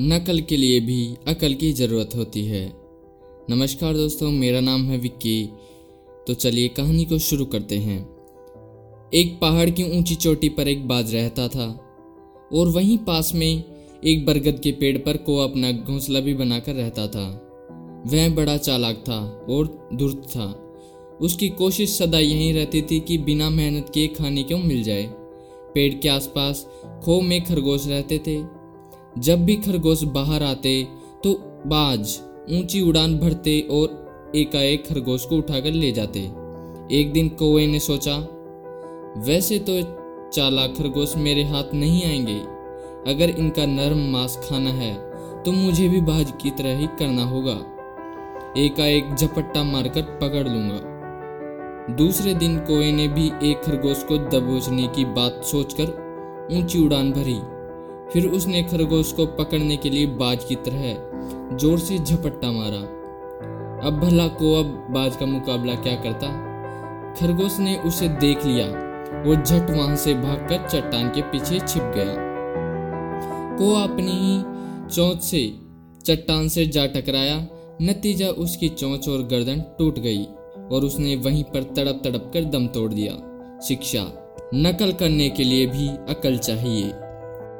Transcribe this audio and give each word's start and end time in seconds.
नकल 0.00 0.40
के 0.40 0.56
लिए 0.56 0.80
भी 0.80 1.14
अकल 1.28 1.54
की 1.54 1.72
ज़रूरत 1.72 2.10
होती 2.16 2.44
है। 2.44 2.72
नमस्कार 3.50 3.94
दोस्तों, 3.94 4.30
मेरा 4.30 4.60
नाम 4.60 4.82
है 4.82 4.98
विक्की। 4.98 5.48
तो 6.26 6.34
चलिए 6.34 6.68
कहानी 6.68 7.04
को 7.04 7.18
शुरू 7.18 7.44
करते 7.44 7.78
हैं। 7.78 8.02
एक 9.14 9.38
पहाड़ 9.40 9.70
की 9.70 9.98
ऊँची 9.98 10.14
चोटी 10.14 10.48
पर 10.48 10.68
एक 10.68 10.88
बाज 10.88 11.14
रहता 11.14 11.48
था 11.48 11.66
और 12.52 12.68
वहीं 12.68 12.98
पास 12.98 13.34
में 13.34 13.64
एक 14.04 14.26
बरगद 14.26 14.60
के 14.60 14.72
पेड़ 14.72 14.98
पर 14.98 15.16
को 15.16 15.36
अपना 15.36 15.72
घोंसला 15.72 16.20
भी 16.20 16.34
बनाकर 16.34 16.74
रहता 16.74 17.06
था। 17.06 17.28
वह 18.06 18.34
बड़ा 18.34 18.56
चालाक 18.56 19.04
था 19.08 19.46
और 19.50 19.88
धूर्त 19.94 20.22
था। 20.30 20.76
उसकी 21.20 21.48
कोशिश 21.48 21.90
सदा 21.90 22.18
यही 22.18 22.52
रहती 22.52 22.82
थी 22.82 23.00
कि 23.00 23.18
बिना 23.18 23.50
मेहनत 23.50 23.90
किए 23.94 24.06
खाने 24.08 24.42
क्यों 24.42 24.58
मिल 24.58 24.82
जाए। 24.82 25.10
पेड़ 25.74 25.94
के 25.94 26.08
आसपास 26.08 26.66
खो 27.04 27.20
में 27.20 27.44
खरगोश 27.44 27.86
रहते 27.86 28.18
थे 28.18 28.57
जब 29.12 29.44
भी 29.44 29.54
खरगोश 29.56 30.02
बाहर 30.04 30.42
आते 30.42 30.82
तो 31.24 31.32
बाज, 31.66 32.18
ऊँची 32.50 32.80
उड़ान 32.80 33.16
भरते 33.18 33.60
और 33.70 34.32
एकाएक 34.36 34.86
खरगोश 34.86 35.24
को 35.24 35.36
उठाकर 35.36 35.70
ले 35.72 35.90
जाते। 35.92 36.20
एक 36.90 37.12
दिन 37.12 37.28
कौवे 37.28 37.66
ने 37.66 37.78
सोचा, 37.78 38.16
वैसे 39.26 39.58
तो 39.68 39.80
चाला 40.30 40.66
खरगोश 40.68 41.16
मेरे 41.16 41.42
हाथ 41.44 41.74
नहीं 41.74 42.04
आएँगे। 42.04 42.38
अगर 43.12 43.30
इनका 43.30 43.66
नरम 43.66 44.06
मांस 44.12 44.38
खाना 44.48 44.70
है 44.70 44.94
तो 45.42 45.52
मुझे 45.52 45.88
भी 45.88 46.00
बाज 46.02 46.32
की 46.42 46.50
तरह 46.50 46.78
ही 46.78 46.86
करना 46.98 47.24
होगा। 47.24 47.58
एकाएक 48.58 49.14
झपट्टा 49.14 49.62
मारकर 49.64 50.02
पकड़ 50.22 50.48
लूँगा। 50.48 51.94
दूसरे 51.96 52.34
दिन 52.34 52.58
कोए 52.60 52.90
ने 52.92 53.08
भी 53.08 53.26
एक 53.42 53.62
खरगोश 53.62 54.02
को 54.02 54.18
दबोचने 54.30 54.86
की 54.86 55.04
बात 55.12 55.40
सोचकर 55.44 56.48
ऊँची 56.52 56.84
उड़ान 56.86 57.12
भरी। 57.12 57.38
फिर 58.12 58.26
उसने 58.26 58.62
खरगोश 58.62 59.12
को 59.12 59.26
पकड़ने 59.26 59.76
के 59.76 59.90
लिए 59.90 60.06
बाज 60.06 60.44
की 60.44 60.54
तरह 60.54 61.56
ज़ोर 61.56 61.78
से 61.78 61.98
झपट्टा 61.98 62.50
मारा। 62.52 62.78
अब 63.88 64.00
भला 64.00 64.26
को 64.28 64.54
अब 64.54 64.86
बाज 64.90 65.16
का 65.16 65.26
मुकाबला 65.26 65.74
क्या 65.74 65.94
करता? 65.94 66.28
खरगोश 67.14 67.58
ने 67.58 67.76
उसे 67.76 68.08
देख 68.08 68.44
लिया। 68.46 68.66
वो 69.22 69.34
झट 69.34 69.70
वहाँ 69.70 69.96
से 69.96 70.14
भागकर 70.14 70.68
चट्टान 70.68 71.08
के 71.08 71.22
पीछे 71.22 71.58
छिप 71.58 71.92
गया। 71.96 72.14
को 73.58 73.74
अपनी 73.74 74.12
ही 74.12 74.40
चोंच 74.94 75.22
से 75.22 75.42
चट्टान 76.06 76.48
से 76.48 76.66
जा 76.66 76.86
टकराया। 76.86 77.36
नतीजा 77.82 78.28
उसकी 78.28 78.68
चोंच 78.68 79.08
और 79.08 79.22
गर्दन 79.22 79.60
टूट 79.78 79.98
गई 79.98 80.24
और 80.72 80.84
उसने 80.84 81.16
वहीं 81.16 81.44
पर 81.44 81.62
तड़प 81.76 82.00
तड़प 82.04 82.30
कर 82.34 82.44
दम 82.44 82.66
तोड़ 82.66 82.92
दिया। 82.92 83.12
शिक्षा, 83.68 84.04
नकल 84.54 84.92
करने 84.92 85.28
के 85.28 85.44
लिए 85.44 85.66
भी 85.66 85.88
अकल 85.88 86.38
चाहिए। 86.38 86.92